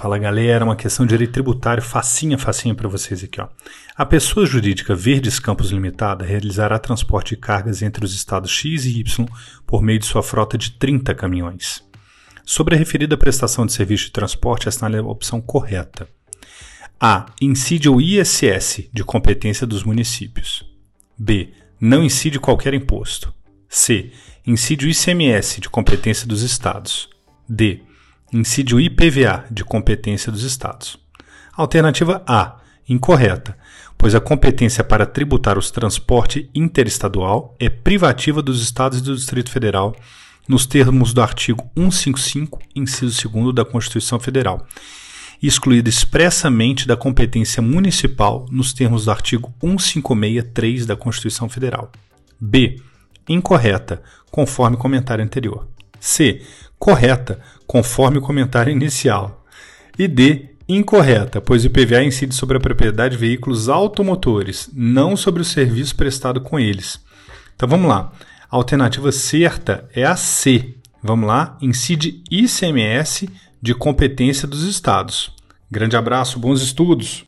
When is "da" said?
43.54-43.64, 46.86-46.96, 50.86-50.96